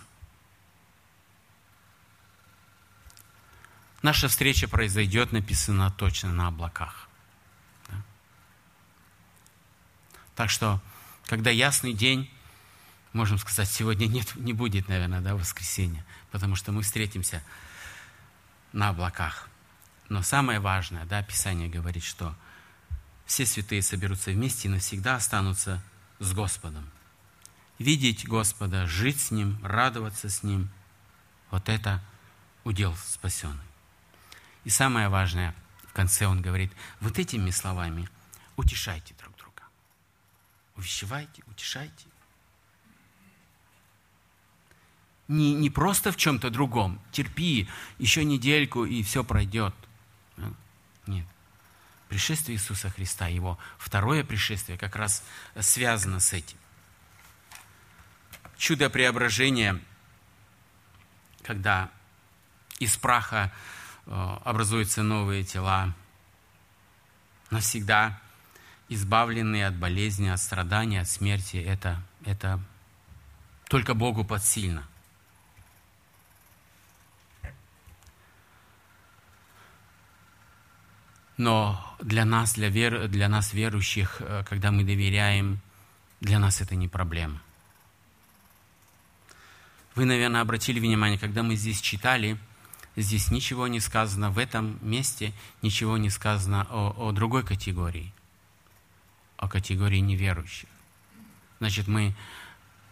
[4.02, 7.08] Наша встреча произойдет, написано точно на облаках.
[7.88, 8.02] Да?
[10.34, 10.80] Так что,
[11.26, 12.30] когда ясный день,
[13.12, 17.42] можем сказать, сегодня нет, не будет, наверное, да, воскресенья, потому что мы встретимся
[18.72, 19.48] на облаках.
[20.08, 22.34] Но самое важное, да, Писание говорит, что
[23.26, 25.82] все святые соберутся вместе и навсегда останутся
[26.18, 26.90] с Господом.
[27.78, 30.70] Видеть Господа, жить с Ним, радоваться с Ним–
[31.52, 32.02] вот это
[32.64, 33.62] удел спасенный.
[34.64, 35.54] И самое важное,
[35.86, 38.08] в конце он говорит, вот этими словами
[38.56, 39.31] утешайте друг.
[40.76, 42.06] Увещевайте, утешайте.
[45.28, 47.00] Не, не просто в чем-то другом.
[47.12, 47.68] Терпи
[47.98, 49.74] еще недельку, и все пройдет.
[51.06, 51.26] Нет
[52.12, 55.24] пришествие Иисуса Христа, Его второе пришествие как раз
[55.58, 56.58] связано с этим.
[58.58, 59.80] Чудо преображения
[61.42, 61.90] когда
[62.78, 63.50] из праха
[64.06, 65.94] э, образуются новые тела,
[67.50, 68.20] навсегда
[68.94, 72.60] избавленные от болезни, от страданий, от смерти, это, это
[73.68, 74.86] только Богу подсильно.
[81.36, 85.60] Но для нас, для, вер, для нас верующих, э, когда мы доверяем,
[86.20, 87.40] для нас это не проблема.
[89.94, 92.38] Вы, наверное, обратили внимание, когда мы здесь читали,
[92.96, 95.32] здесь ничего не сказано, в этом месте
[95.62, 98.12] ничего не сказано о, о другой категории,
[99.42, 100.68] о категории неверующих.
[101.58, 102.14] Значит, мы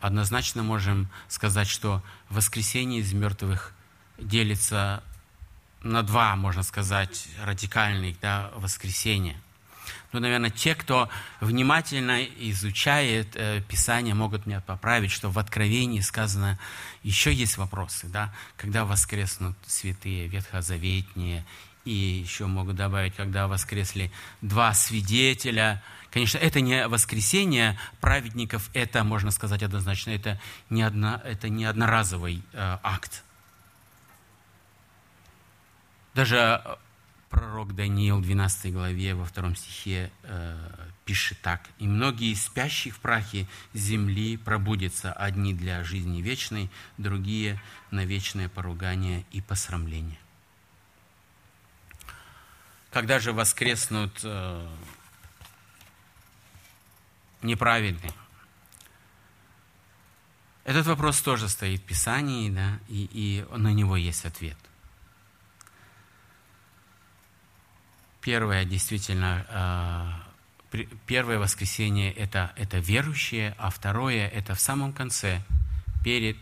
[0.00, 3.72] однозначно можем сказать, что воскресение из мертвых
[4.18, 5.04] делится
[5.84, 9.40] на два, можно сказать, радикальных да, воскресения.
[10.12, 11.08] Ну, наверное, те, кто
[11.40, 16.58] внимательно изучает э, Писание, могут меня поправить, что в Откровении сказано,
[17.04, 21.44] еще есть вопросы, да, когда воскреснут святые ветхозаветние,
[21.84, 25.82] и еще могут добавить, когда воскресли два свидетеля.
[26.10, 32.42] Конечно, это не воскресение праведников, это, можно сказать однозначно, это не, одно, это не одноразовый
[32.52, 33.22] э, акт
[36.14, 36.76] даже э,
[37.28, 40.58] пророк Даниил в 12 главе, во втором стихе э,
[41.04, 41.62] пишет так.
[41.78, 49.24] «И многие спящие в прахе земли пробудятся, одни для жизни вечной, другие на вечное поругание
[49.30, 50.18] и посрамление».
[52.90, 54.68] Когда же воскреснут э,
[57.42, 58.12] неправедные?
[60.64, 64.56] Этот вопрос тоже стоит в Писании, да, и, и на него есть ответ.
[68.20, 70.22] Первое, действительно,
[70.72, 75.42] э, первое воскресенье это, это верующие, а второе это в самом конце,
[76.04, 76.36] перед,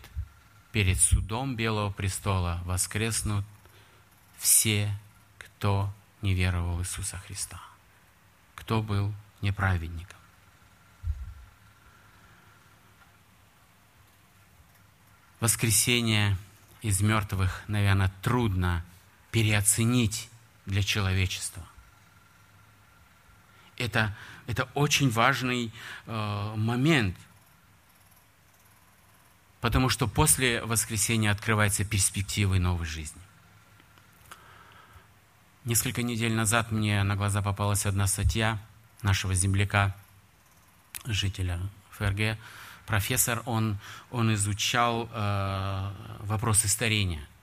[0.72, 3.44] перед судом Белого престола воскреснут
[4.38, 4.92] все,
[5.38, 7.60] кто не веровал в Иисуса Христа,
[8.56, 10.17] кто был неправедником.
[15.40, 16.36] Воскресение
[16.82, 18.84] из мертвых, наверное, трудно
[19.30, 20.28] переоценить
[20.66, 21.62] для человечества.
[23.76, 24.16] Это,
[24.46, 25.72] это очень важный
[26.06, 27.16] э, момент,
[29.60, 33.20] потому что после воскресения открываются перспективы новой жизни.
[35.64, 38.58] Несколько недель назад мне на глаза попалась одна статья
[39.02, 39.94] нашего земляка,
[41.04, 41.60] жителя
[41.90, 42.38] ФРГ,
[42.88, 43.78] профессор, он,
[44.10, 45.92] он изучал э,
[46.24, 47.24] вопросы старения–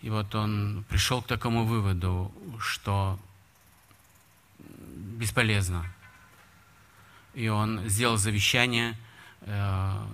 [0.00, 3.18] и вот он пришел к такому выводу, что
[4.58, 5.84] бесполезно.
[7.34, 8.96] И он сделал завещание,
[9.42, 10.06] э,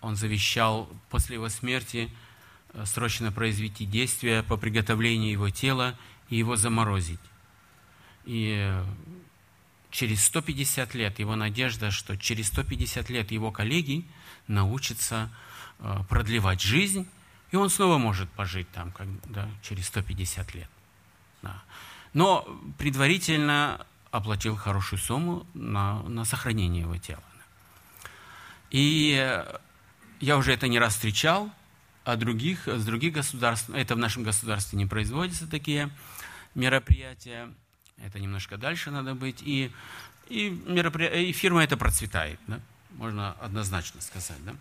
[0.00, 2.10] он завещал после его смерти
[2.72, 5.98] э, срочно произвести действия по приготовлению его тела
[6.28, 7.20] и его заморозить.
[8.26, 8.70] И
[9.94, 14.04] через 150 лет, его надежда, что через 150 лет его коллеги
[14.48, 15.30] научатся
[15.78, 17.06] э, продлевать жизнь
[17.54, 20.68] и он снова может пожить там когда, через 150 лет.
[21.40, 21.62] Да.
[22.12, 22.44] Но
[22.78, 27.22] предварительно оплатил хорошую сумму на, на сохранение его тела.
[28.72, 29.44] И
[30.18, 31.48] я уже это не раз встречал,
[32.02, 35.90] а других, с других государств, это в нашем государстве не производятся такие
[36.56, 37.54] мероприятия,
[37.98, 39.72] это немножко дальше надо быть, и,
[40.28, 41.28] и, меропри...
[41.28, 42.60] и фирма это процветает, да?
[42.90, 44.42] можно однозначно сказать.
[44.44, 44.54] Да?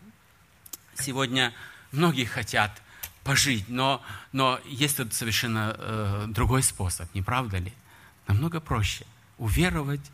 [0.96, 1.54] Сегодня
[1.92, 2.82] многие хотят
[3.24, 7.74] пожить, но, но есть тут совершенно э, другой способ, не правда ли?
[8.28, 9.06] Намного проще
[9.38, 10.12] уверовать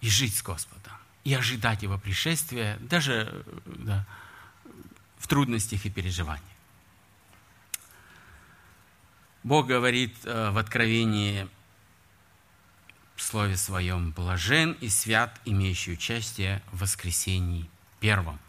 [0.00, 0.92] и жить с Господом,
[1.24, 4.06] и ожидать Его пришествия, даже да,
[5.18, 6.55] в трудностях и переживаниях.
[9.46, 11.48] Бог говорит э, в Откровении
[13.14, 17.70] в Слове Своем, «Блажен и свят, имеющий участие в воскресении
[18.00, 18.40] первом».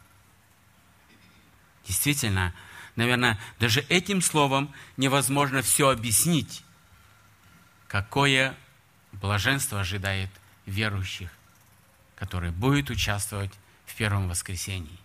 [1.86, 2.52] Действительно,
[2.96, 6.64] наверное, даже этим словом невозможно все объяснить,
[7.86, 8.56] какое
[9.12, 10.30] блаженство ожидает
[10.66, 11.30] верующих,
[12.16, 13.52] которые будут участвовать
[13.86, 14.98] в первом воскресении.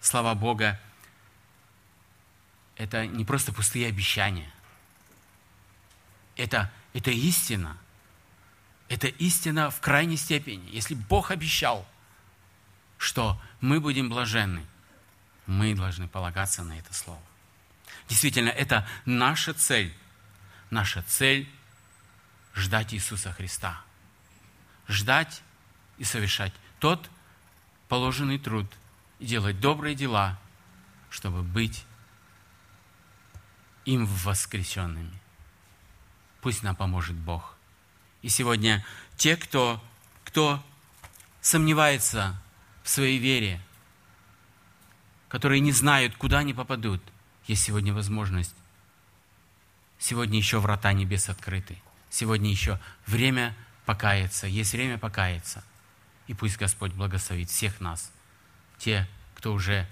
[0.00, 0.80] Слава Бога,
[2.82, 4.50] это не просто пустые обещания.
[6.36, 7.76] Это, это истина.
[8.88, 10.68] Это истина в крайней степени.
[10.70, 11.86] Если Бог обещал–
[13.00, 14.62] что мы будем блаженны,
[15.46, 17.22] мы должны полагаться на это слово.
[18.08, 19.96] Действительно, это наша цель.
[20.68, 21.50] Наша цель–
[22.54, 23.80] ждать Иисуса Христа.
[24.86, 25.42] Ждать
[25.96, 27.10] и совершать тот
[27.88, 28.70] положенный труд
[29.18, 30.38] делать добрые дела,
[31.08, 31.84] чтобы быть
[33.90, 35.20] им воскресенными.
[36.40, 37.56] Пусть нам поможет Бог.
[38.22, 38.84] И сегодня
[39.16, 39.82] те, кто,
[40.24, 40.62] кто
[41.40, 42.40] сомневается
[42.84, 43.60] в своей вере,
[45.28, 47.02] которые не знают, куда они попадут,
[47.46, 48.54] есть сегодня возможность.
[49.98, 51.76] Сегодня еще врата небес открыты.
[52.10, 55.64] Сегодня еще время покаяться, есть время покаяться.
[56.26, 58.12] И пусть Господь благословит всех нас,
[58.78, 59.88] те, кто уже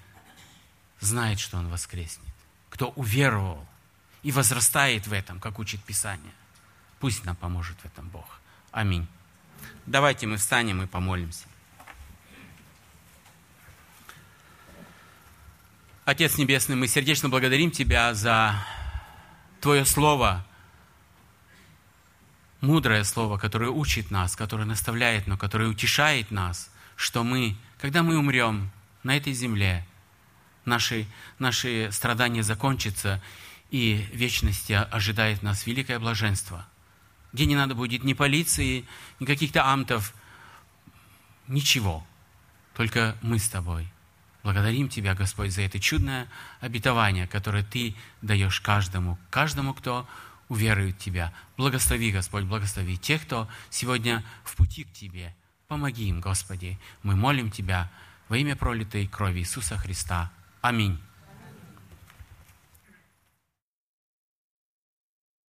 [1.00, 2.34] знает, что Он воскреснет,
[2.70, 3.67] кто уверовал
[4.22, 6.32] и возрастает в этом, как учит Писание.
[7.00, 8.40] Пусть нам поможет в этом Бог.
[8.72, 9.06] Аминь.
[9.86, 11.46] Давайте мы встанем и помолимся.
[16.04, 18.64] Отец Небесный, мы сердечно благодарим Тебя за
[19.60, 20.44] Твое Слово,
[22.60, 28.16] мудрое Слово, которое учит нас, которое наставляет, но которое утешает нас, что мы, когда мы
[28.16, 28.70] умрем
[29.02, 29.86] на этой земле,
[30.64, 31.06] наши,
[31.38, 33.22] наши страдания закончатся,
[33.70, 36.66] и вечности ожидает нас великое блаженство,
[37.32, 38.84] где не надо будет ни полиции,
[39.20, 40.14] ни каких-то амтов,
[41.46, 42.06] ничего,
[42.74, 43.88] только мы с Тобой.
[44.42, 46.28] Благодарим Тебя, Господь, за это чудное
[46.60, 50.08] обетование, которое Ты даешь каждому, каждому, кто
[50.48, 51.34] уверует в Тебя.
[51.56, 55.34] Благослови, Господь, благослови тех, кто сегодня в пути к Тебе.
[55.66, 56.78] Помоги им, Господи.
[57.02, 57.90] Мы молим Тебя
[58.28, 60.30] во имя пролитой крови Иисуса Христа.
[60.62, 60.98] Аминь.